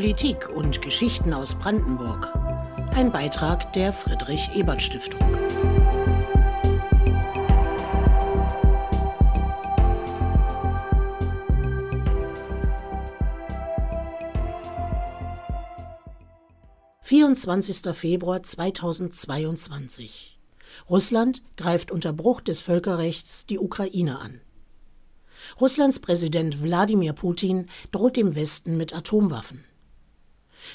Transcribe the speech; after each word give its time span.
Politik 0.00 0.48
und 0.48 0.80
Geschichten 0.80 1.34
aus 1.34 1.54
Brandenburg. 1.56 2.32
Ein 2.94 3.12
Beitrag 3.12 3.74
der 3.74 3.92
Friedrich 3.92 4.48
Ebert 4.54 4.80
Stiftung. 4.80 5.20
Vierundzwanzigster 17.02 17.92
Februar 17.92 18.42
2022. 18.42 20.38
Russland 20.88 21.42
greift 21.58 21.90
unter 21.90 22.14
Bruch 22.14 22.40
des 22.40 22.62
Völkerrechts 22.62 23.44
die 23.44 23.58
Ukraine 23.58 24.18
an. 24.18 24.40
Russlands 25.60 25.98
Präsident 25.98 26.62
Wladimir 26.62 27.12
Putin 27.12 27.66
droht 27.92 28.16
dem 28.16 28.34
Westen 28.34 28.78
mit 28.78 28.94
Atomwaffen. 28.94 29.66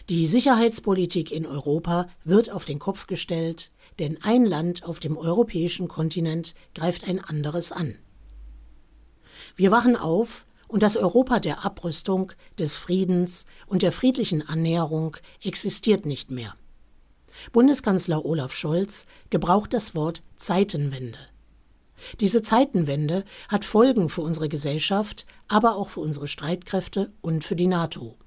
Die 0.09 0.27
Sicherheitspolitik 0.27 1.31
in 1.31 1.45
Europa 1.45 2.07
wird 2.23 2.49
auf 2.51 2.65
den 2.65 2.79
Kopf 2.79 3.07
gestellt, 3.07 3.71
denn 3.99 4.21
ein 4.21 4.45
Land 4.45 4.83
auf 4.83 4.99
dem 4.99 5.17
europäischen 5.17 5.87
Kontinent 5.87 6.53
greift 6.73 7.07
ein 7.07 7.23
anderes 7.23 7.71
an. 7.71 7.97
Wir 9.55 9.71
wachen 9.71 9.95
auf, 9.95 10.45
und 10.67 10.83
das 10.83 10.97
Europa 10.97 11.39
der 11.39 11.63
Abrüstung, 11.63 12.31
des 12.57 12.75
Friedens 12.75 13.45
und 13.67 13.81
der 13.81 13.91
friedlichen 13.91 14.41
Annäherung 14.41 15.17
existiert 15.41 16.05
nicht 16.05 16.31
mehr. 16.31 16.55
Bundeskanzler 17.51 18.25
Olaf 18.25 18.53
Scholz 18.53 19.05
gebraucht 19.29 19.73
das 19.73 19.93
Wort 19.95 20.23
Zeitenwende. 20.37 21.19
Diese 22.19 22.41
Zeitenwende 22.41 23.23
hat 23.47 23.65
Folgen 23.65 24.09
für 24.09 24.21
unsere 24.21 24.49
Gesellschaft, 24.49 25.25
aber 25.47 25.75
auch 25.75 25.89
für 25.89 26.01
unsere 26.01 26.27
Streitkräfte 26.27 27.11
und 27.21 27.43
für 27.43 27.55
die 27.55 27.67
NATO. 27.67 28.17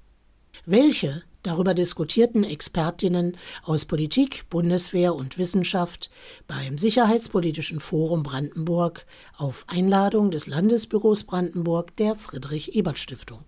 Welche 0.65 1.23
darüber 1.43 1.73
diskutierten 1.73 2.43
Expertinnen 2.43 3.37
aus 3.63 3.85
Politik, 3.85 4.45
Bundeswehr 4.49 5.15
und 5.15 5.37
Wissenschaft 5.37 6.09
beim 6.47 6.77
Sicherheitspolitischen 6.77 7.79
Forum 7.79 8.23
Brandenburg 8.23 9.05
auf 9.37 9.65
Einladung 9.67 10.31
des 10.31 10.47
Landesbüros 10.47 11.23
Brandenburg 11.23 11.95
der 11.97 12.15
Friedrich 12.15 12.75
Ebert 12.75 12.99
Stiftung. 12.99 13.43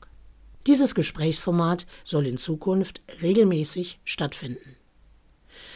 Dieses 0.67 0.94
Gesprächsformat 0.94 1.88
soll 2.03 2.28
in 2.28 2.38
Zukunft 2.38 3.02
regelmäßig 3.22 4.00
stattfinden. 4.03 4.76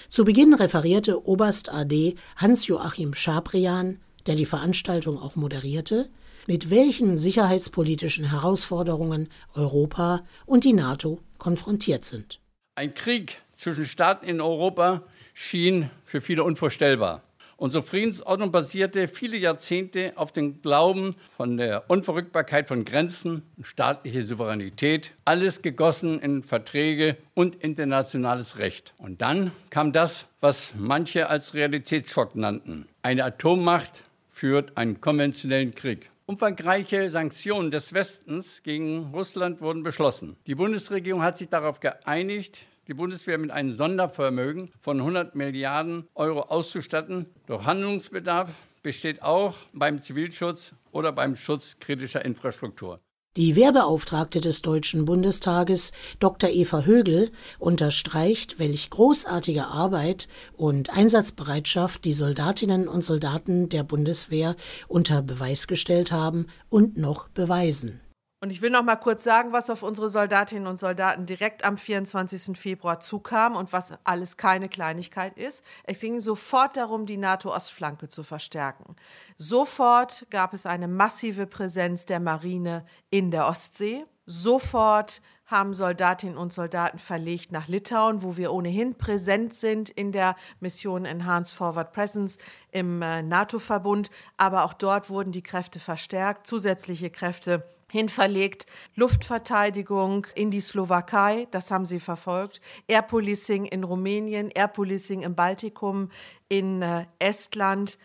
Zu 0.09 0.23
Beginn 0.23 0.53
referierte 0.53 1.25
Oberst 1.27 1.69
AD 1.69 2.16
Hans-Joachim 2.38 3.13
Schaprian, 3.13 4.00
der 4.27 4.35
die 4.35 4.45
Veranstaltung 4.45 5.19
auch 5.19 5.35
moderierte, 5.35 6.09
mit 6.47 6.69
welchen 6.69 7.17
sicherheitspolitischen 7.17 8.29
Herausforderungen 8.29 9.29
Europa 9.55 10.23
und 10.45 10.63
die 10.63 10.73
NATO 10.73 11.19
konfrontiert 11.45 12.03
sind. 12.03 12.39
Ein 12.73 12.95
Krieg 12.95 13.38
zwischen 13.53 13.85
Staaten 13.85 14.25
in 14.25 14.41
Europa 14.41 15.03
schien 15.35 15.91
für 16.03 16.19
viele 16.19 16.43
unvorstellbar. 16.43 17.21
Unsere 17.55 17.83
Friedensordnung 17.83 18.51
basierte 18.51 19.07
viele 19.07 19.38
Jahrzehnte 19.38 20.13
auf 20.16 20.31
dem 20.31 20.63
Glauben 20.63 21.16
von 21.38 21.57
der 21.57 21.88
Unverrückbarkeit 21.88 22.67
von 22.67 22.83
Grenzen 22.83 23.43
und 23.57 23.67
staatliche 23.67 24.23
Souveränität, 24.23 25.11
alles 25.23 25.61
gegossen 25.61 26.19
in 26.19 26.41
Verträge 26.41 27.16
und 27.35 27.57
internationales 27.57 28.57
Recht. 28.57 28.95
Und 28.97 29.21
dann 29.21 29.51
kam 29.69 29.91
das, 29.91 30.25
was 30.41 30.73
manche 30.75 31.29
als 31.29 31.53
Realitätsschock 31.53 32.35
nannten. 32.35 32.88
Eine 33.03 33.23
Atommacht 33.23 34.03
führt 34.31 34.75
einen 34.77 34.99
konventionellen 34.99 35.75
Krieg. 35.75 36.09
Umfangreiche 36.28 37.12
Sanktionen 37.12 37.70
des 37.70 37.94
Westens 37.94 38.64
gegen 38.64 39.12
Russland 39.14 39.62
wurden 39.62 39.84
beschlossen. 39.84 40.38
Die 40.48 40.56
Bundesregierung 40.56 41.22
hat 41.22 41.38
sich 41.38 41.50
darauf 41.50 41.80
geeinigt, 41.80 42.64
die 42.88 42.95
Bundeswehr 42.95 43.38
mit 43.38 43.52
einem 43.52 43.74
Sondervermögen 43.74 44.72
von 44.80 44.97
100 44.97 45.35
Milliarden 45.35 46.08
Euro 46.16 46.41
auszustatten. 46.41 47.28
Doch 47.46 47.66
Handlungsbedarf 47.66 48.50
besteht 48.81 49.22
auch 49.22 49.56
beim 49.72 50.02
Zivilschutz 50.02 50.72
oder 50.91 51.12
beim 51.12 51.35
Schutz 51.35 51.78
kritischer 51.80 52.25
Infrastruktur. 52.25 53.00
Die 53.38 53.57
Wehrbeauftragte 53.57 54.40
des 54.40 54.62
Deutschen 54.62 55.03
Bundestages, 55.03 55.91
Dr. 56.22 56.50
Eva 56.51 56.84
Högel, 56.84 57.31
unterstreicht, 57.59 58.59
welch 58.59 58.90
großartige 58.90 59.68
Arbeit 59.68 60.29
und 60.56 60.96
Einsatzbereitschaft 60.96 62.06
die 62.06 62.13
Soldatinnen 62.13 62.88
und 62.88 63.03
Soldaten 63.03 63.68
der 63.68 63.84
Bundeswehr 63.84 64.56
unter 64.88 65.22
Beweis 65.22 65.68
gestellt 65.68 66.13
haben 66.13 66.47
und 66.69 66.96
noch 66.96 67.28
beweisen. 67.28 68.00
Und 68.45 68.51
ich 68.51 68.61
will 68.61 68.69
noch 68.69 68.83
mal 68.83 68.95
kurz 68.95 69.23
sagen, 69.23 69.53
was 69.53 69.72
auf 69.72 69.81
unsere 69.81 70.07
Soldatinnen 70.07 70.67
und 70.67 70.78
Soldaten 70.78 71.25
direkt 71.25 71.66
am 71.66 71.79
24. 71.79 72.56
Februar 72.56 73.00
zukam 73.00 73.56
und 73.56 73.73
was 73.73 73.94
alles 74.03 74.38
keine 74.38 74.69
Kleinigkeit 74.69 75.35
ist. 75.35 75.66
Es 75.85 76.01
ging 76.01 76.19
sofort 76.19 76.78
darum, 76.78 77.07
die 77.07 77.17
NATO-Ostflanke 77.17 78.07
zu 78.07 78.22
verstärken. 78.22 78.95
Sofort 79.39 80.28
gab 80.29 80.53
es 80.53 80.67
eine 80.67 80.88
massive 80.88 81.47
Präsenz 81.47 82.05
der 82.05 82.19
Marine 82.19 82.85
in 83.09 83.31
der 83.31 83.47
Ostsee. 83.47 84.05
Sofort 84.28 85.23
haben 85.47 85.73
Soldatinnen 85.73 86.38
und 86.38 86.53
Soldaten 86.53 87.00
verlegt 87.00 87.51
nach 87.51 87.67
Litauen, 87.67 88.22
wo 88.22 88.38
wir 88.38 88.53
ohnehin 88.53 88.95
präsent 88.95 89.55
sind 89.55 89.89
in 89.89 90.11
der 90.11 90.35
Mission 90.59 91.05
Enhanced 91.05 91.55
Forward 91.55 91.94
Presence 91.94 92.38
im 92.69 93.01
äh, 93.01 93.23
NATO-Verbund. 93.23 94.11
Aber 94.38 94.66
auch 94.66 94.73
dort 94.73 95.09
wurden 95.09 95.31
die 95.31 95.41
Kräfte 95.41 95.79
verstärkt, 95.79 96.45
zusätzliche 96.45 97.09
Kräfte 97.09 97.63
hinverlegt, 97.95 98.66
Luftverteidigung 98.95 100.28
in 100.35 100.51
die 100.51 100.59
Slowakei, 100.59 101.47
das 101.51 101.72
haben 101.72 101.85
sie 101.85 102.01
verfolgt, 102.01 102.59
Air 102.88 103.03
Policing 103.03 103.66
in 103.66 103.85
Rumänien, 103.85 104.51
Air 104.51 104.67
Policing 104.67 105.22
im 105.22 105.33
Baltikum, 105.33 106.09
in 106.50 106.81
äh, 106.81 107.05
Estland. 107.19 107.97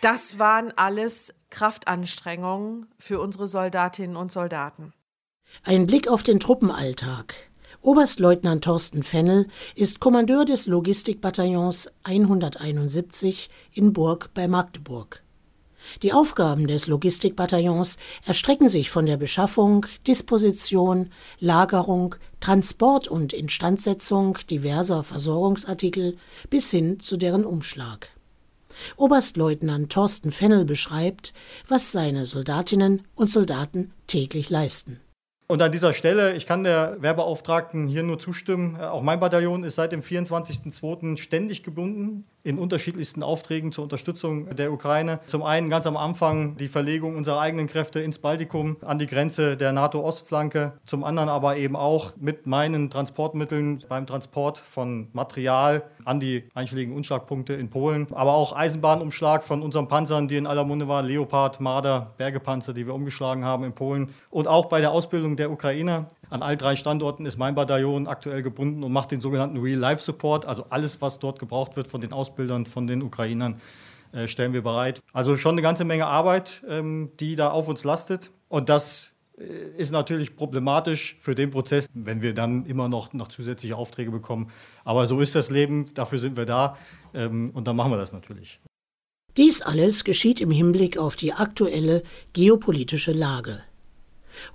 Das 0.00 0.40
waren 0.40 0.72
alles 0.76 1.32
Kraftanstrengungen 1.50 2.88
für 2.98 3.20
unsere 3.20 3.46
Soldatinnen 3.46 4.16
und 4.16 4.32
Soldaten. 4.32 4.92
Ein 5.62 5.86
Blick 5.86 6.08
auf 6.08 6.24
den 6.24 6.40
Truppenalltag. 6.40 7.34
Oberstleutnant 7.80 8.64
Thorsten 8.64 9.04
Fennel 9.04 9.46
ist 9.76 10.00
Kommandeur 10.00 10.44
des 10.44 10.66
Logistikbataillons 10.66 11.92
171 12.02 13.50
in 13.72 13.92
Burg 13.92 14.30
bei 14.34 14.48
Magdeburg. 14.48 15.22
Die 16.02 16.12
Aufgaben 16.12 16.66
des 16.66 16.86
Logistikbataillons 16.86 17.98
erstrecken 18.26 18.68
sich 18.68 18.90
von 18.90 19.06
der 19.06 19.16
Beschaffung, 19.16 19.86
Disposition, 20.06 21.10
Lagerung, 21.40 22.14
Transport 22.40 23.08
und 23.08 23.32
Instandsetzung 23.32 24.38
diverser 24.50 25.02
Versorgungsartikel 25.02 26.16
bis 26.50 26.70
hin 26.70 27.00
zu 27.00 27.16
deren 27.16 27.44
Umschlag. 27.44 28.10
Oberstleutnant 28.96 29.90
Thorsten 29.92 30.30
Fennel 30.30 30.64
beschreibt, 30.64 31.34
was 31.66 31.92
seine 31.92 32.26
Soldatinnen 32.26 33.02
und 33.14 33.28
Soldaten 33.28 33.92
täglich 34.06 34.50
leisten. 34.50 35.00
Und 35.50 35.62
an 35.62 35.72
dieser 35.72 35.94
Stelle, 35.94 36.36
ich 36.36 36.44
kann 36.44 36.62
der 36.62 37.00
Werbeauftragten 37.00 37.88
hier 37.88 38.02
nur 38.02 38.18
zustimmen, 38.18 38.78
auch 38.78 39.00
mein 39.00 39.18
Bataillon 39.18 39.64
ist 39.64 39.76
seit 39.76 39.92
dem 39.92 40.02
24.02. 40.02 41.16
ständig 41.16 41.62
gebunden 41.62 42.26
in 42.48 42.58
unterschiedlichsten 42.58 43.22
Aufträgen 43.22 43.72
zur 43.72 43.84
Unterstützung 43.84 44.56
der 44.56 44.72
Ukraine. 44.72 45.20
Zum 45.26 45.42
einen 45.42 45.68
ganz 45.68 45.86
am 45.86 45.98
Anfang 45.98 46.56
die 46.56 46.66
Verlegung 46.66 47.14
unserer 47.14 47.40
eigenen 47.40 47.66
Kräfte 47.66 48.00
ins 48.00 48.18
Baltikum 48.18 48.78
an 48.80 48.98
die 48.98 49.06
Grenze 49.06 49.58
der 49.58 49.72
NATO-Ostflanke. 49.72 50.72
Zum 50.86 51.04
anderen 51.04 51.28
aber 51.28 51.58
eben 51.58 51.76
auch 51.76 52.14
mit 52.16 52.46
meinen 52.46 52.88
Transportmitteln 52.88 53.82
beim 53.86 54.06
Transport 54.06 54.56
von 54.56 55.08
Material 55.12 55.82
an 56.06 56.20
die 56.20 56.44
einschlägigen 56.54 56.96
Unschlagpunkte 56.96 57.52
in 57.52 57.68
Polen. 57.68 58.06
Aber 58.12 58.32
auch 58.32 58.54
Eisenbahnumschlag 58.54 59.44
von 59.44 59.60
unseren 59.60 59.86
Panzern, 59.88 60.26
die 60.26 60.38
in 60.38 60.46
aller 60.46 60.64
Munde 60.64 60.88
waren. 60.88 61.04
Leopard, 61.04 61.60
Marder, 61.60 62.14
Bergepanzer, 62.16 62.72
die 62.72 62.86
wir 62.86 62.94
umgeschlagen 62.94 63.44
haben 63.44 63.64
in 63.64 63.74
Polen. 63.74 64.08
Und 64.30 64.48
auch 64.48 64.66
bei 64.66 64.80
der 64.80 64.92
Ausbildung 64.92 65.36
der 65.36 65.50
Ukrainer. 65.50 66.06
An 66.30 66.42
all 66.42 66.58
drei 66.58 66.76
Standorten 66.76 67.24
ist 67.24 67.38
mein 67.38 67.54
Bataillon 67.54 68.06
aktuell 68.06 68.42
gebunden 68.42 68.84
und 68.84 68.92
macht 68.92 69.10
den 69.12 69.20
sogenannten 69.20 69.56
Real-Life-Support, 69.56 70.44
also 70.44 70.66
alles, 70.68 71.00
was 71.00 71.18
dort 71.18 71.38
gebraucht 71.38 71.76
wird 71.76 71.88
von 71.88 72.02
den 72.02 72.12
Ausbildern, 72.12 72.37
von 72.66 72.86
den 72.86 73.02
Ukrainern, 73.02 73.60
äh, 74.12 74.28
stellen 74.28 74.52
wir 74.52 74.62
bereit. 74.62 75.00
Also 75.12 75.36
schon 75.36 75.52
eine 75.52 75.62
ganze 75.62 75.84
Menge 75.84 76.06
Arbeit, 76.06 76.62
ähm, 76.68 77.10
die 77.20 77.36
da 77.36 77.50
auf 77.50 77.68
uns 77.68 77.84
lastet. 77.84 78.30
Und 78.48 78.68
das 78.68 79.14
äh, 79.38 79.42
ist 79.76 79.90
natürlich 79.90 80.36
problematisch 80.36 81.16
für 81.20 81.34
den 81.34 81.50
Prozess, 81.50 81.88
wenn 81.94 82.22
wir 82.22 82.34
dann 82.34 82.64
immer 82.66 82.88
noch, 82.88 83.12
noch 83.12 83.28
zusätzliche 83.28 83.76
Aufträge 83.76 84.10
bekommen. 84.10 84.50
Aber 84.84 85.06
so 85.06 85.20
ist 85.20 85.34
das 85.34 85.50
Leben, 85.50 85.92
dafür 85.94 86.18
sind 86.18 86.36
wir 86.36 86.46
da 86.46 86.76
ähm, 87.14 87.50
und 87.54 87.66
dann 87.66 87.76
machen 87.76 87.92
wir 87.92 87.98
das 87.98 88.12
natürlich. 88.12 88.60
Dies 89.36 89.62
alles 89.62 90.04
geschieht 90.04 90.40
im 90.40 90.50
Hinblick 90.50 90.98
auf 90.98 91.14
die 91.14 91.32
aktuelle 91.32 92.02
geopolitische 92.32 93.12
Lage. 93.12 93.62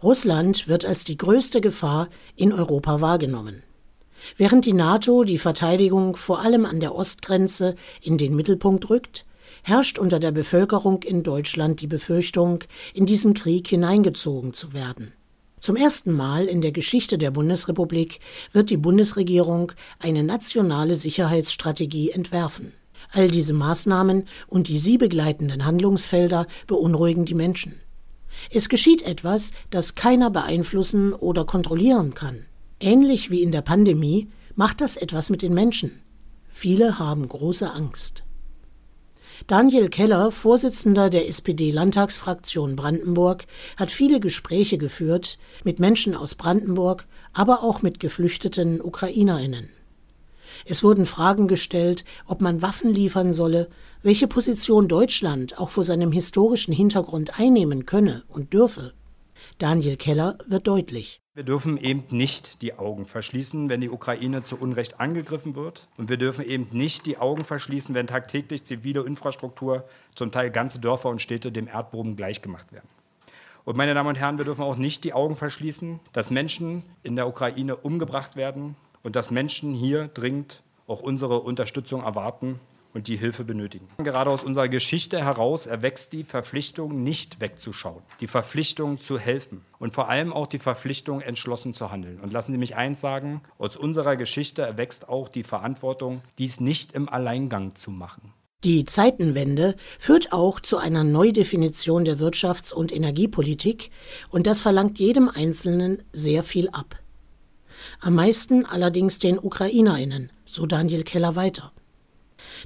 Russland 0.02 0.68
wird 0.68 0.86
als 0.86 1.04
die 1.04 1.18
größte 1.18 1.62
Gefahr 1.62 2.10
in 2.36 2.52
Europa 2.54 3.02
wahrgenommen. 3.02 3.64
Während 4.38 4.66
die 4.66 4.74
NATO 4.74 5.24
die 5.24 5.38
Verteidigung 5.38 6.16
vor 6.16 6.40
allem 6.40 6.66
an 6.66 6.80
der 6.80 6.96
Ostgrenze 6.96 7.76
in 8.02 8.18
den 8.18 8.36
Mittelpunkt 8.36 8.90
rückt, 8.90 9.26
herrscht 9.64 10.00
unter 10.00 10.20
der 10.20 10.32
Bevölkerung 10.32 11.04
in 11.04 11.24
Deutschland 11.24 11.82
die 11.82 11.88
Befürchtung, 11.88 12.64
in 12.94 13.06
diesen 13.06 13.34
Krieg 13.34 13.68
hineingezogen 13.68 14.54
zu 14.54 14.74
werden. 14.74 15.14
Zum 15.60 15.78
ersten 15.78 16.12
Mal 16.12 16.48
in 16.48 16.62
der 16.62 16.74
Geschichte 16.74 17.18
der 17.18 17.32
Bundesrepublik 17.32 18.20
wird 18.52 18.70
die 18.70 18.78
Bundesregierung 18.78 19.72
eine 20.00 20.24
nationale 20.24 20.96
Sicherheitsstrategie 20.96 22.12
entwerfen. 22.12 22.74
All 23.12 23.30
diese 23.30 23.54
Maßnahmen 23.54 24.28
und 24.48 24.68
die 24.68 24.80
sie 24.80 24.98
begleitenden 24.98 25.66
Handlungsfelder 25.66 26.48
beunruhigen 26.68 27.24
die 27.24 27.36
Menschen. 27.36 27.80
Es 28.50 28.68
geschieht 28.68 29.04
etwas, 29.04 29.52
das 29.70 29.96
keiner 29.96 30.30
beeinflussen 30.30 31.14
oder 31.14 31.46
kontrollieren 31.46 32.14
kann. 32.14 32.46
Ähnlich 32.84 33.32
wie 33.32 33.42
in 33.42 33.54
der 33.54 33.62
Pandemie 33.62 34.28
macht 34.56 34.82
das 34.82 34.98
etwas 34.98 35.30
mit 35.30 35.42
den 35.42 35.54
Menschen. 35.54 36.02
Viele 36.50 37.00
haben 37.00 37.26
große 37.26 37.72
Angst. 37.72 38.26
Daniel 39.48 39.88
Keller, 39.88 40.32
Vorsitzender 40.32 41.10
der 41.10 41.30
SPD-Landtagsfraktion 41.30 42.76
Brandenburg, 42.76 43.46
hat 43.78 43.90
viele 43.90 44.20
Gespräche 44.20 44.78
geführt 44.78 45.38
mit 45.64 45.80
Menschen 45.80 46.14
aus 46.14 46.36
Brandenburg, 46.36 47.08
aber 47.32 47.64
auch 47.64 47.82
mit 47.84 48.02
geflüchteten 48.02 48.82
Ukrainerinnen. 48.82 49.70
Es 50.66 50.84
wurden 50.84 51.06
Fragen 51.06 51.48
gestellt, 51.48 52.04
ob 52.28 52.42
man 52.42 52.62
Waffen 52.62 52.94
liefern 52.94 53.32
solle, 53.32 53.70
welche 54.02 54.28
Position 54.28 54.90
Deutschland 54.90 55.58
auch 55.58 55.70
vor 55.70 55.86
seinem 55.86 56.12
historischen 56.12 56.74
Hintergrund 56.74 57.40
einnehmen 57.40 57.86
könne 57.86 58.24
und 58.28 58.52
dürfe. 58.52 58.92
Daniel 59.58 59.96
Keller 59.96 60.38
wird 60.48 60.68
deutlich. 60.68 61.23
Wir 61.36 61.44
dürfen 61.44 61.80
eben 61.80 62.04
nicht 62.12 62.62
die 62.62 62.78
Augen 62.78 63.08
verschließen, 63.08 63.68
wenn 63.68 63.82
die 63.82 63.90
Ukraine 63.90 64.44
zu 64.44 64.56
Unrecht 64.56 65.00
angegriffen 65.00 65.56
wird. 65.56 65.88
Und 65.98 66.08
wir 66.08 66.18
dürfen 66.18 66.46
eben 66.46 66.68
nicht 66.70 67.08
die 67.08 67.18
Augen 67.18 67.44
verschließen, 67.44 67.96
wenn 67.96 68.06
tagtäglich 68.06 68.66
zivile 68.66 69.02
Infrastruktur, 69.02 69.84
zum 70.14 70.32
Teil 70.32 70.52
ganze 70.52 70.80
Dörfer 70.80 71.10
und 71.10 71.24
Städte 71.24 71.52
dem 71.52 71.68
Erdboden 71.68 72.16
gleichgemacht 72.16 72.72
werden. 72.72 72.88
Und 73.66 73.78
meine 73.78 73.96
Damen 73.96 74.10
und 74.10 74.20
Herren, 74.20 74.38
wir 74.38 74.46
dürfen 74.46 74.62
auch 74.62 74.76
nicht 74.76 75.04
die 75.06 75.14
Augen 75.14 75.36
verschließen, 75.36 76.00
dass 76.12 76.30
Menschen 76.30 76.84
in 77.02 77.16
der 77.16 77.28
Ukraine 77.28 77.78
umgebracht 77.78 78.36
werden 78.36 78.76
und 79.02 79.16
dass 79.16 79.32
Menschen 79.32 79.74
hier 79.74 80.10
dringend 80.10 80.62
auch 80.86 81.02
unsere 81.02 81.40
Unterstützung 81.40 82.04
erwarten 82.04 82.60
und 82.94 83.08
die 83.08 83.18
Hilfe 83.18 83.44
benötigen. 83.44 83.88
Gerade 83.98 84.30
aus 84.30 84.44
unserer 84.44 84.68
Geschichte 84.68 85.24
heraus 85.24 85.66
erwächst 85.66 86.14
die 86.14 86.24
Verpflichtung, 86.24 87.04
nicht 87.04 87.42
wegzuschauen, 87.42 88.04
die 88.20 88.28
Verpflichtung 88.28 89.02
zu 89.02 89.18
helfen 89.20 89.62
und 89.80 89.94
vor 89.94 90.10
allem 90.10 90.32
auch 90.34 90.48
die 90.48 90.60
Verpflichtung, 90.60 91.22
entschlossen 91.22 91.74
zu 91.74 91.92
handeln. 91.92 92.20
Und 92.20 92.34
lassen 92.34 92.52
Sie 92.52 92.58
mich 92.58 92.76
eins 92.76 93.02
sagen, 93.02 93.42
aus 93.58 93.78
unserer 93.78 94.16
Geschichte 94.16 94.62
erwächst 94.62 95.10
auch 95.10 95.30
die 95.30 95.44
Verantwortung, 95.44 96.22
dies 96.38 96.60
nicht 96.60 96.94
im 96.94 97.10
Alleingang 97.10 97.76
zu 97.76 97.92
machen. 97.92 98.34
Die 98.64 98.86
Zeitenwende 98.86 99.76
führt 100.00 100.32
auch 100.32 100.62
zu 100.62 100.78
einer 100.78 101.04
Neudefinition 101.04 102.06
der 102.06 102.18
Wirtschafts- 102.18 102.74
und 102.74 102.94
Energiepolitik, 102.94 103.92
und 104.30 104.48
das 104.48 104.62
verlangt 104.62 105.00
jedem 105.00 105.28
Einzelnen 105.28 106.02
sehr 106.14 106.44
viel 106.44 106.70
ab. 106.70 106.98
Am 108.00 108.16
meisten 108.16 108.66
allerdings 108.66 109.20
den 109.20 109.38
Ukrainerinnen, 109.38 110.32
so 110.46 110.66
Daniel 110.66 111.04
Keller 111.04 111.36
weiter. 111.36 111.74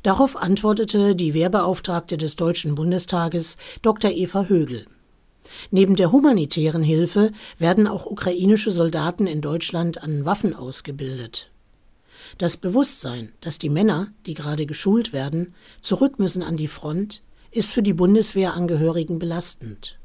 Darauf 0.03 0.35
antwortete 0.35 1.15
die 1.15 1.33
Wehrbeauftragte 1.33 2.17
des 2.17 2.35
Deutschen 2.35 2.75
Bundestages 2.75 3.57
Dr. 3.81 4.11
Eva 4.11 4.45
Högel. 4.45 4.85
Neben 5.71 5.95
der 5.95 6.11
humanitären 6.11 6.83
Hilfe 6.83 7.31
werden 7.57 7.87
auch 7.87 8.05
ukrainische 8.05 8.71
Soldaten 8.71 9.27
in 9.27 9.41
Deutschland 9.41 10.03
an 10.03 10.25
Waffen 10.25 10.53
ausgebildet. 10.53 11.51
Das 12.37 12.57
Bewusstsein, 12.57 13.31
dass 13.41 13.57
die 13.57 13.69
Männer, 13.69 14.11
die 14.25 14.33
gerade 14.33 14.65
geschult 14.65 15.13
werden, 15.13 15.53
zurück 15.81 16.19
müssen 16.19 16.43
an 16.43 16.57
die 16.57 16.67
Front, 16.67 17.23
ist 17.51 17.71
für 17.71 17.81
die 17.81 17.93
Bundeswehrangehörigen 17.93 19.19
belastend. 19.19 19.97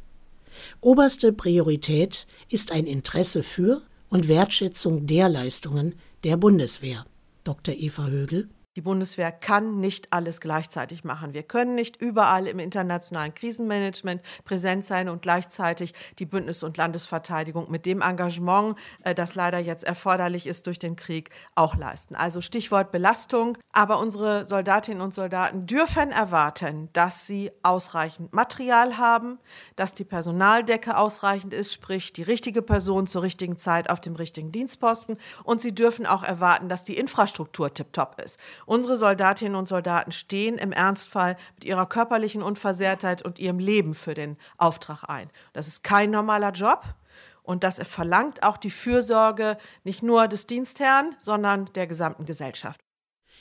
Oberste 0.81 1.33
Priorität 1.33 2.27
ist 2.49 2.71
ein 2.71 2.87
Interesse 2.87 3.43
für 3.43 3.83
und 4.09 4.29
Wertschätzung 4.29 5.07
der 5.07 5.29
Leistungen 5.29 5.95
der 6.23 6.37
Bundeswehr. 6.37 7.05
Dr. 7.45 7.75
Eva 7.75 8.07
Högel 8.07 8.49
die 8.77 8.81
Bundeswehr 8.81 9.33
kann 9.33 9.81
nicht 9.81 10.13
alles 10.13 10.41
gleichzeitig 10.41 11.05
machen. 11.05 11.35
Wir 11.35 11.43
können 11.43 11.75
nicht 11.75 12.01
überall 12.01 12.47
im 12.47 12.59
internationalen 12.59 13.35
Krisenmanagement 13.35 14.23
präsent 14.45 14.85
sein 14.85 15.09
und 15.09 15.23
gleichzeitig 15.23 15.95
die 16.19 16.27
Bündnis- 16.27 16.63
und 16.63 16.77
Landesverteidigung 16.77 17.71
mit 17.71 17.87
dem 17.87 18.01
Engagement, 18.01 18.79
äh, 19.03 19.15
das 19.15 19.35
leider 19.35 19.59
jetzt 19.59 19.85
erforderlich 19.85 20.47
ist 20.47 20.67
durch 20.67 20.79
den 20.79 20.97
Krieg, 20.97 21.31
auch 21.55 21.77
leisten. 21.77 22.15
Also 22.15 22.41
Stichwort 22.41 22.93
Belastung. 22.93 23.59
Aber 23.73 23.99
unsere 23.99 24.47
Soldatinnen 24.47 25.03
und 25.03 25.15
Soldaten 25.15 25.67
dürfen 25.67 26.11
erwarten, 26.11 26.89
dass 26.93 27.27
sie 27.27 27.51
ausreichend 27.63 28.33
Material 28.33 28.99
haben, 28.99 29.39
dass 29.77 29.95
die 29.95 30.05
Personaldecke 30.05 30.97
ausreichend 30.97 31.55
ist, 31.55 31.73
sprich 31.73 32.13
die 32.13 32.23
richtige 32.23 32.63
Person 32.63 33.07
zur 33.07 33.23
richtigen 33.23 33.57
Zeit 33.57 33.91
auf 33.91 34.01
dem 34.01 34.15
richtigen 34.15 34.53
Dienstposten. 34.53 35.17
Und 35.45 35.61
sie 35.61 35.75
dürfen 35.75 36.07
auch 36.07 36.23
erwarten, 36.23 36.69
dass 36.69 36.85
die 36.85 36.97
Infrastruktur 36.97 37.73
tiptop 37.73 38.21
ist. 38.21 38.39
Unsere 38.67 38.97
Soldatinnen 38.97 39.57
und 39.57 39.67
Soldaten 39.67 40.13
stehen 40.13 40.59
im 40.59 40.73
Ernstfall 40.73 41.37
mit 41.55 41.65
ihrer 41.65 41.87
körperlichen 41.87 42.43
Unversehrtheit 42.43 43.23
und 43.23 43.39
ihrem 43.39 43.59
Leben 43.59 43.95
für 43.95 44.15
den 44.15 44.37
Auftrag 44.59 45.05
ein. 45.09 45.31
Das 45.53 45.67
ist 45.69 45.83
kein 45.83 46.11
normaler 46.11 46.53
Job. 46.53 46.83
Und 47.43 47.65
das 47.65 47.81
verlangt 47.83 48.45
auch 48.45 48.57
die 48.57 48.71
Fürsorge 48.71 49.57
nicht 49.83 50.03
nur 50.03 50.29
des 50.29 50.47
Dienstherrn, 50.47 51.17
sondern 51.19 51.67
der 51.75 51.89
gesamten 51.89 52.25
Gesellschaft. 52.25 52.81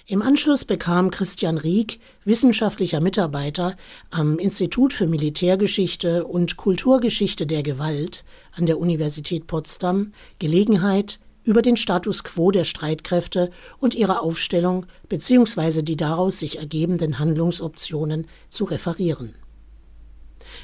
Im 0.08 0.24
Anschluss 0.24 0.66
bekam 0.66 1.12
Christian 1.12 1.58
Rieck, 1.58 2.00
wissenschaftlicher 2.26 3.00
Mitarbeiter 3.00 3.78
am 4.10 4.40
Institut 4.40 4.94
für 4.94 5.06
Militärgeschichte 5.06 6.26
und 6.26 6.58
Kulturgeschichte 6.58 7.46
der 7.46 7.62
Gewalt 7.62 8.26
an 8.54 8.66
der 8.66 8.80
Universität 8.80 9.46
Potsdam, 9.46 10.14
Gelegenheit, 10.40 11.20
über 11.44 11.62
den 11.62 11.78
Status 11.78 12.24
quo 12.24 12.52
der 12.52 12.64
Streitkräfte 12.64 13.52
und 13.80 13.96
ihre 13.96 14.22
Aufstellung 14.22 14.86
bzw. 15.10 15.82
die 15.82 15.98
daraus 15.98 16.40
sich 16.40 16.60
ergebenden 16.60 17.20
Handlungsoptionen 17.20 18.28
zu 18.50 18.66
referieren. 18.66 19.36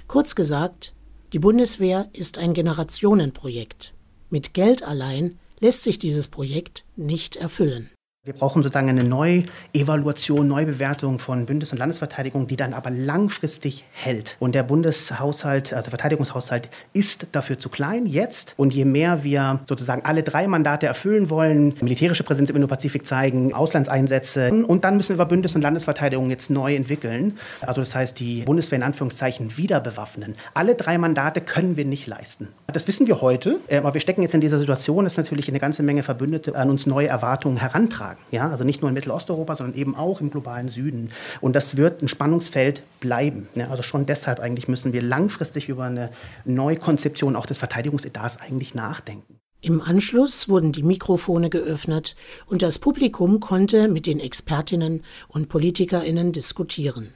Kurz 0.08 0.36
gesagt, 0.36 0.94
die 1.34 1.40
Bundeswehr 1.40 2.10
ist 2.14 2.38
ein 2.38 2.54
Generationenprojekt. 2.54 3.94
Mit 4.30 4.54
Geld 4.54 4.84
allein 4.84 5.40
lässt 5.60 5.84
sich 5.84 6.00
dieses 6.00 6.28
Projekt 6.28 6.86
nicht 6.96 7.36
erfüllen. 7.36 7.90
Wir 8.28 8.34
brauchen 8.34 8.62
sozusagen 8.62 8.90
eine 8.90 9.06
Neuevaluation, 9.06 10.50
Neubewertung 10.50 11.18
von 11.18 11.46
Bündnis- 11.46 11.72
und 11.72 11.78
Landesverteidigung, 11.78 12.46
die 12.46 12.58
dann 12.58 12.74
aber 12.74 12.90
langfristig 12.90 13.86
hält. 13.94 14.36
Und 14.42 14.54
der 14.54 14.64
Bundeshaushalt, 14.64 15.72
also 15.72 15.92
Verteidigungshaushalt, 15.92 16.68
ist 16.92 17.28
dafür 17.32 17.58
zu 17.58 17.70
klein 17.70 18.06
jetzt. 18.06 18.54
Und 18.58 18.74
je 18.74 18.84
mehr 18.84 19.24
wir 19.24 19.62
sozusagen 19.66 20.04
alle 20.04 20.24
drei 20.24 20.46
Mandate 20.46 20.88
erfüllen 20.88 21.30
wollen, 21.30 21.74
militärische 21.80 22.26
Präsenz 22.26 22.50
im 22.50 22.58
Indo-Pazifik 22.58 23.08
zeigen, 23.08 23.54
Auslandseinsätze, 23.54 24.52
und 24.52 24.84
dann 24.84 24.98
müssen 24.98 25.18
wir 25.18 25.26
Bündnis- 25.26 25.56
und 25.56 25.62
Landesverteidigung 25.62 26.30
jetzt 26.30 26.50
neu 26.50 26.76
entwickeln. 26.76 27.38
Also 27.62 27.80
das 27.80 27.96
heißt, 27.96 28.20
die 28.20 28.42
Bundeswehr 28.42 28.76
in 28.76 28.84
Anführungszeichen 28.84 29.56
wieder 29.56 29.80
bewaffnen. 29.80 30.36
Alle 30.54 30.76
drei 30.76 30.98
Mandate 30.98 31.40
können 31.40 31.78
wir 31.78 31.86
nicht 31.86 32.08
leisten. 32.08 32.50
Das 32.74 32.90
wissen 32.90 33.08
wir 33.08 33.22
heute, 33.22 33.62
äh, 33.70 33.78
aber 33.78 33.94
wir 33.94 34.02
stecken 34.02 34.22
jetzt 34.22 34.36
in 34.36 34.42
dieser 34.42 34.60
Situation, 34.60 35.06
dass 35.06 35.16
natürlich 35.16 35.48
eine 35.48 35.60
ganze 35.60 35.82
Menge 35.82 36.04
Verbündete 36.04 36.58
an 36.58 36.70
uns 36.70 36.88
neue 36.88 37.08
Erwartungen 37.08 37.56
herantragen 37.56 38.17
Ja, 38.32 38.50
also 38.50 38.64
nicht 38.64 38.82
nur 38.82 38.90
in 38.90 38.94
Mittelosteuropa, 38.94 39.56
sondern 39.56 39.78
eben 39.78 39.96
auch 39.96 40.22
im 40.22 40.30
globalen 40.30 40.68
Süden. 40.68 41.10
Und 41.42 41.56
das 41.56 41.78
wird 41.78 42.02
ein 42.02 42.08
Spannungsfeld 42.08 42.84
bleiben. 43.00 43.48
Ja, 43.56 43.70
also 43.70 43.84
schon 43.84 44.06
deshalb 44.06 44.40
eigentlich 44.40 44.68
müssen 44.68 44.94
wir 44.94 45.02
langfristig 45.02 45.70
über 45.70 45.86
eine 45.86 46.10
Neukonzeption 46.46 47.36
auch 47.36 47.46
des 47.46 47.58
Verteidigungsetats 47.58 48.38
eigentlich 48.38 48.76
nachdenken. 48.76 49.40
Im 49.62 49.82
Anschluss 49.82 50.50
wurden 50.50 50.72
die 50.72 50.84
Mikrofone 50.84 51.50
geöffnet 51.50 52.16
und 52.46 52.62
das 52.62 52.78
Publikum 52.78 53.40
konnte 53.40 53.88
mit 53.88 54.06
den 54.06 54.20
Expertinnen 54.20 55.04
und 55.28 55.50
Politikerinnen 55.50 56.32
diskutieren. 56.32 57.14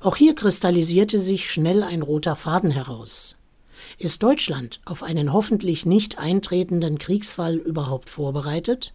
Auch 0.00 0.16
hier 0.16 0.34
kristallisierte 0.34 1.20
sich 1.20 1.48
schnell 1.50 1.82
ein 1.82 2.02
roter 2.02 2.34
Faden 2.34 2.70
heraus. 2.70 3.36
Ist 3.98 4.22
Deutschland 4.22 4.80
auf 4.84 5.02
einen 5.02 5.32
hoffentlich 5.32 5.86
nicht 5.86 6.18
eintretenden 6.18 6.98
Kriegsfall 6.98 7.56
überhaupt 7.56 8.08
vorbereitet? 8.08 8.92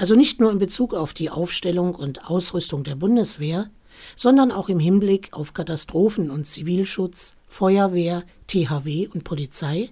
Also 0.00 0.14
nicht 0.14 0.40
nur 0.40 0.50
in 0.50 0.56
Bezug 0.56 0.94
auf 0.94 1.12
die 1.12 1.28
Aufstellung 1.28 1.94
und 1.94 2.30
Ausrüstung 2.30 2.84
der 2.84 2.94
Bundeswehr, 2.94 3.68
sondern 4.16 4.50
auch 4.50 4.70
im 4.70 4.78
Hinblick 4.78 5.34
auf 5.34 5.52
Katastrophen- 5.52 6.30
und 6.30 6.46
Zivilschutz, 6.46 7.34
Feuerwehr, 7.46 8.24
THW 8.46 9.08
und 9.08 9.24
Polizei? 9.24 9.90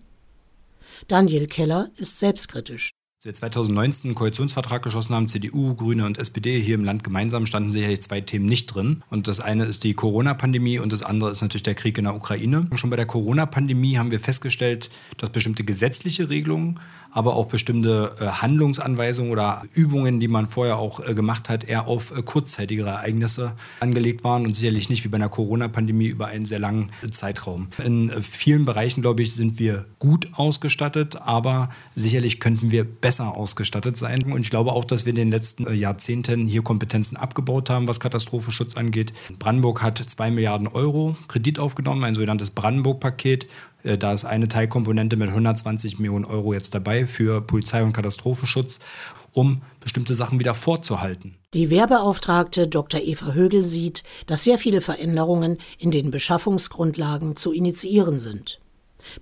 Daniel 1.08 1.46
Keller 1.46 1.90
ist 1.96 2.18
selbstkritisch. 2.18 2.90
Als 3.18 3.24
wir 3.24 3.34
2019 3.34 4.10
einen 4.10 4.14
Koalitionsvertrag 4.14 4.80
geschlossen 4.80 5.12
haben, 5.12 5.26
CDU, 5.26 5.74
Grüne 5.74 6.06
und 6.06 6.18
SPD 6.18 6.60
hier 6.60 6.76
im 6.76 6.84
Land 6.84 7.02
gemeinsam, 7.02 7.46
standen 7.46 7.72
sicherlich 7.72 8.00
zwei 8.00 8.20
Themen 8.20 8.46
nicht 8.46 8.66
drin. 8.66 9.02
Und 9.10 9.26
das 9.26 9.40
eine 9.40 9.64
ist 9.64 9.82
die 9.82 9.94
Corona-Pandemie 9.94 10.78
und 10.78 10.92
das 10.92 11.02
andere 11.02 11.32
ist 11.32 11.42
natürlich 11.42 11.64
der 11.64 11.74
Krieg 11.74 11.98
in 11.98 12.04
der 12.04 12.14
Ukraine. 12.14 12.68
Schon 12.76 12.90
bei 12.90 12.96
der 12.96 13.06
Corona-Pandemie 13.06 13.98
haben 13.98 14.12
wir 14.12 14.20
festgestellt, 14.20 14.90
dass 15.16 15.30
bestimmte 15.30 15.64
gesetzliche 15.64 16.30
Regelungen, 16.30 16.78
aber 17.10 17.34
auch 17.34 17.46
bestimmte 17.46 18.14
äh, 18.20 18.26
Handlungsanweisungen 18.26 19.32
oder 19.32 19.64
Übungen, 19.74 20.20
die 20.20 20.28
man 20.28 20.46
vorher 20.46 20.78
auch 20.78 21.04
äh, 21.04 21.14
gemacht 21.14 21.48
hat, 21.48 21.64
eher 21.64 21.88
auf 21.88 22.16
äh, 22.16 22.22
kurzzeitigere 22.22 22.90
Ereignisse 22.90 23.54
angelegt 23.80 24.22
waren 24.22 24.46
und 24.46 24.54
sicherlich 24.54 24.90
nicht 24.90 25.02
wie 25.02 25.08
bei 25.08 25.16
einer 25.16 25.28
Corona-Pandemie 25.28 26.06
über 26.06 26.28
einen 26.28 26.46
sehr 26.46 26.60
langen 26.60 26.92
Zeitraum. 27.10 27.66
In 27.84 28.22
vielen 28.22 28.64
Bereichen, 28.64 29.02
glaube 29.02 29.22
ich, 29.22 29.34
sind 29.34 29.58
wir 29.58 29.86
gut 29.98 30.28
ausgestattet, 30.34 31.16
aber 31.16 31.70
sicherlich 31.96 32.38
könnten 32.38 32.70
wir 32.70 32.84
besser 32.84 33.07
besser 33.08 33.34
ausgestattet 33.34 33.96
sein. 33.96 34.22
Und 34.30 34.42
ich 34.42 34.50
glaube 34.50 34.72
auch, 34.72 34.84
dass 34.84 35.06
wir 35.06 35.10
in 35.10 35.16
den 35.16 35.30
letzten 35.30 35.66
äh, 35.66 35.72
Jahrzehnten 35.72 36.46
hier 36.46 36.60
Kompetenzen 36.60 37.16
abgebaut 37.16 37.70
haben, 37.70 37.88
was 37.88 38.00
Katastrophenschutz 38.00 38.76
angeht. 38.76 39.14
Brandenburg 39.38 39.82
hat 39.82 39.96
zwei 39.96 40.30
Milliarden 40.30 40.68
Euro 40.68 41.16
Kredit 41.26 41.58
aufgenommen, 41.58 42.04
ein 42.04 42.14
sogenanntes 42.14 42.50
Brandenburg-Paket. 42.50 43.48
Äh, 43.82 43.96
da 43.96 44.12
ist 44.12 44.26
eine 44.26 44.48
Teilkomponente 44.48 45.16
mit 45.16 45.30
120 45.30 45.98
Millionen 45.98 46.26
Euro 46.26 46.52
jetzt 46.52 46.74
dabei 46.74 47.06
für 47.06 47.40
Polizei 47.40 47.82
und 47.82 47.94
Katastrophenschutz, 47.94 48.80
um 49.32 49.62
bestimmte 49.80 50.12
Sachen 50.12 50.38
wieder 50.38 50.52
vorzuhalten. 50.54 51.34
Die 51.54 51.70
Wehrbeauftragte 51.70 52.68
Dr. 52.68 53.00
Eva 53.00 53.32
Högel 53.32 53.64
sieht, 53.64 54.04
dass 54.26 54.44
sehr 54.44 54.58
viele 54.58 54.82
Veränderungen 54.82 55.56
in 55.78 55.92
den 55.92 56.10
Beschaffungsgrundlagen 56.10 57.36
zu 57.36 57.52
initiieren 57.52 58.18
sind. 58.18 58.60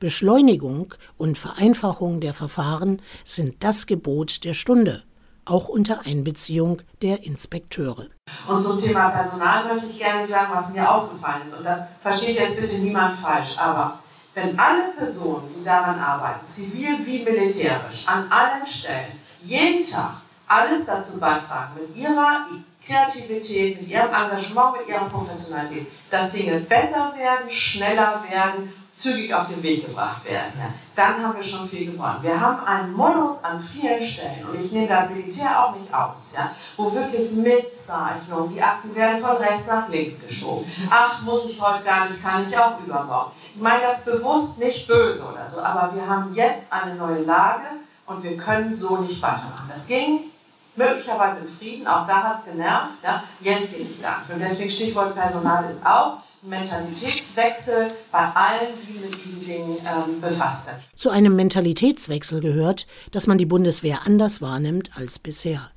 Beschleunigung 0.00 0.94
und 1.16 1.38
Vereinfachung 1.38 2.20
der 2.20 2.34
Verfahren 2.34 3.02
sind 3.24 3.62
das 3.64 3.86
Gebot 3.86 4.44
der 4.44 4.54
Stunde, 4.54 5.02
auch 5.44 5.68
unter 5.68 6.06
Einbeziehung 6.06 6.82
der 7.02 7.24
Inspekteure. 7.24 8.06
Und 8.48 8.62
zum 8.62 8.80
Thema 8.80 9.10
Personal 9.10 9.72
möchte 9.72 9.90
ich 9.90 9.98
gerne 9.98 10.26
sagen, 10.26 10.52
was 10.54 10.74
mir 10.74 10.90
aufgefallen 10.90 11.42
ist. 11.46 11.58
Und 11.58 11.64
das 11.64 11.98
versteht 11.98 12.38
jetzt 12.38 12.60
bitte 12.60 12.78
niemand 12.78 13.14
falsch. 13.14 13.56
Aber 13.58 13.98
wenn 14.34 14.58
alle 14.58 14.92
Personen, 14.96 15.48
die 15.58 15.64
daran 15.64 15.98
arbeiten, 15.98 16.44
zivil 16.44 16.98
wie 17.04 17.22
militärisch, 17.22 18.06
an 18.06 18.30
allen 18.30 18.66
Stellen, 18.66 19.12
jeden 19.42 19.88
Tag 19.88 20.16
alles 20.46 20.86
dazu 20.86 21.18
beitragen, 21.18 21.72
mit 21.80 21.96
ihrer 21.96 22.46
Kreativität, 22.84 23.80
mit 23.80 23.90
ihrem 23.90 24.12
Engagement, 24.12 24.78
mit 24.78 24.88
ihrer 24.88 25.08
Professionalität, 25.08 25.86
dass 26.10 26.32
Dinge 26.32 26.60
besser 26.60 27.12
werden, 27.16 27.50
schneller 27.50 28.22
werden 28.28 28.72
zügig 28.96 29.32
auf 29.34 29.48
den 29.48 29.62
Weg 29.62 29.86
gebracht 29.86 30.24
werden. 30.24 30.52
Ja. 30.58 30.70
Dann 30.94 31.22
haben 31.22 31.36
wir 31.36 31.42
schon 31.42 31.68
viel 31.68 31.92
gewonnen. 31.92 32.18
Wir 32.22 32.40
haben 32.40 32.64
einen 32.64 32.94
Modus 32.94 33.44
an 33.44 33.60
vielen 33.60 34.00
Stellen, 34.00 34.46
und 34.50 34.64
ich 34.64 34.72
nehme 34.72 34.88
das 34.88 35.10
Militär 35.10 35.64
auch 35.64 35.76
nicht 35.76 35.92
aus, 35.92 36.34
ja, 36.36 36.50
wo 36.76 36.92
wirklich 36.92 37.30
mit 37.32 37.70
Zeichnung, 37.72 38.52
die 38.52 38.62
Akten 38.62 38.94
werden 38.94 39.20
von 39.20 39.36
rechts 39.36 39.66
nach 39.66 39.88
links 39.88 40.26
geschoben. 40.26 40.64
Ach, 40.90 41.20
muss 41.22 41.46
ich 41.50 41.60
heute 41.60 41.84
gar 41.84 42.08
nicht, 42.08 42.22
kann 42.22 42.46
ich 42.48 42.56
auch 42.56 42.80
überbauen. 42.80 43.32
Ich 43.54 43.60
meine 43.60 43.82
das 43.82 44.04
bewusst 44.04 44.58
nicht 44.58 44.88
böse 44.88 45.26
oder 45.30 45.46
so, 45.46 45.60
aber 45.60 45.94
wir 45.94 46.06
haben 46.08 46.32
jetzt 46.32 46.72
eine 46.72 46.94
neue 46.94 47.22
Lage 47.22 47.66
und 48.06 48.22
wir 48.22 48.36
können 48.38 48.74
so 48.74 48.96
nicht 48.98 49.20
weitermachen. 49.20 49.68
Das 49.68 49.86
ging 49.86 50.20
möglicherweise 50.74 51.46
im 51.46 51.52
Frieden, 51.52 51.86
auch 51.86 52.06
da 52.06 52.22
hat 52.22 52.38
es 52.38 52.46
genervt, 52.46 53.02
ja. 53.02 53.22
jetzt 53.40 53.76
geht 53.76 53.88
es 53.88 54.02
gar 54.02 54.20
nicht. 54.20 54.30
Und 54.30 54.40
deswegen 54.40 54.70
Stichwort 54.70 55.14
Personal 55.14 55.64
ist 55.64 55.86
auch, 55.86 56.18
Mentalitätswechsel 56.48 57.90
bei 58.12 58.18
allen, 58.18 58.68
die 58.88 58.98
mit 59.00 59.24
diesen 59.24 59.46
Dingen 59.46 59.76
ähm, 59.86 60.20
befasst 60.20 60.66
sind. 60.66 60.78
Zu 60.94 61.10
einem 61.10 61.34
Mentalitätswechsel 61.34 62.40
gehört, 62.40 62.86
dass 63.10 63.26
man 63.26 63.38
die 63.38 63.46
Bundeswehr 63.46 64.06
anders 64.06 64.40
wahrnimmt 64.40 64.90
als 64.94 65.18
bisher. 65.18 65.70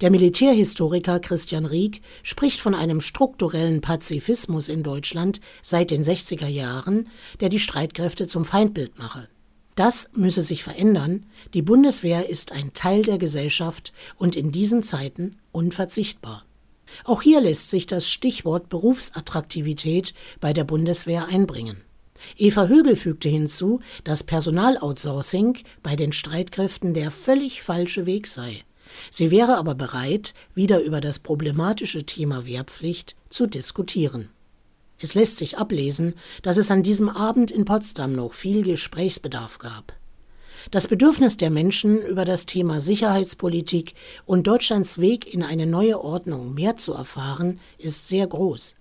Der 0.00 0.10
Militärhistoriker 0.10 1.20
Christian 1.20 1.64
Rieck 1.66 2.02
spricht 2.22 2.60
von 2.60 2.74
einem 2.74 3.00
strukturellen 3.00 3.80
Pazifismus 3.80 4.68
in 4.68 4.82
Deutschland 4.82 5.40
seit 5.62 5.90
den 5.90 6.02
60er 6.02 6.48
Jahren, 6.48 7.08
der 7.40 7.48
die 7.48 7.58
Streitkräfte 7.58 8.26
zum 8.26 8.44
Feindbild 8.44 8.98
mache. 8.98 9.28
Das 9.74 10.10
müsse 10.14 10.42
sich 10.42 10.62
verändern, 10.62 11.26
die 11.52 11.62
Bundeswehr 11.62 12.28
ist 12.28 12.52
ein 12.52 12.72
Teil 12.74 13.02
der 13.02 13.18
Gesellschaft 13.18 13.92
und 14.16 14.36
in 14.36 14.52
diesen 14.52 14.82
Zeiten 14.82 15.36
unverzichtbar. 15.50 16.44
Auch 17.04 17.22
hier 17.22 17.40
lässt 17.40 17.70
sich 17.70 17.86
das 17.86 18.08
Stichwort 18.08 18.68
Berufsattraktivität 18.68 20.14
bei 20.40 20.52
der 20.52 20.64
Bundeswehr 20.64 21.26
einbringen. 21.26 21.82
Eva 22.36 22.66
Högel 22.66 22.96
fügte 22.96 23.28
hinzu, 23.28 23.80
dass 24.04 24.22
Personaloutsourcing 24.22 25.58
bei 25.82 25.96
den 25.96 26.12
Streitkräften 26.12 26.94
der 26.94 27.10
völlig 27.10 27.62
falsche 27.62 28.06
Weg 28.06 28.26
sei. 28.26 28.64
Sie 29.10 29.30
wäre 29.30 29.56
aber 29.56 29.74
bereit, 29.74 30.34
wieder 30.54 30.80
über 30.80 31.00
das 31.00 31.18
problematische 31.18 32.04
Thema 32.04 32.46
Wehrpflicht 32.46 33.16
zu 33.28 33.46
diskutieren. 33.46 34.30
Es 34.98 35.14
lässt 35.14 35.38
sich 35.38 35.58
ablesen, 35.58 36.14
dass 36.42 36.56
es 36.56 36.70
an 36.70 36.82
diesem 36.82 37.08
Abend 37.08 37.50
in 37.50 37.64
Potsdam 37.64 38.14
noch 38.14 38.32
viel 38.32 38.62
Gesprächsbedarf 38.62 39.58
gab. 39.58 39.94
Das 40.70 40.88
Bedürfnis 40.88 41.36
der 41.36 41.50
Menschen, 41.50 42.00
über 42.02 42.24
das 42.24 42.46
Thema 42.46 42.80
Sicherheitspolitik 42.80 43.94
und 44.24 44.46
Deutschlands 44.46 44.98
Weg 44.98 45.32
in 45.32 45.42
eine 45.42 45.66
neue 45.66 46.02
Ordnung 46.02 46.54
mehr 46.54 46.76
zu 46.76 46.94
erfahren, 46.94 47.60
ist 47.78 48.08
sehr 48.08 48.26
groß. 48.26 48.76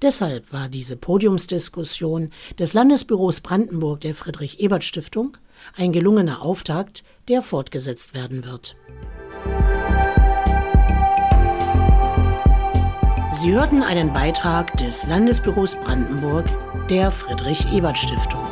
Deshalb 0.00 0.52
war 0.52 0.68
diese 0.68 0.96
Podiumsdiskussion 0.96 2.30
des 2.58 2.72
Landesbüros 2.72 3.40
Brandenburg 3.40 4.00
der 4.00 4.14
Friedrich 4.14 4.60
Ebert 4.60 4.84
Stiftung 4.84 5.36
ein 5.76 5.92
gelungener 5.92 6.42
Auftakt, 6.42 7.04
der 7.28 7.42
fortgesetzt 7.42 8.14
werden 8.14 8.44
wird. 8.44 8.76
Sie 13.32 13.52
hörten 13.52 13.82
einen 13.82 14.12
Beitrag 14.12 14.76
des 14.78 15.06
Landesbüros 15.06 15.74
Brandenburg 15.74 16.46
der 16.88 17.10
Friedrich 17.10 17.70
Ebert 17.72 17.98
Stiftung. 17.98 18.44